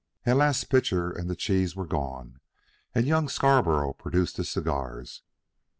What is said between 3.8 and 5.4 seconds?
produced his cigars.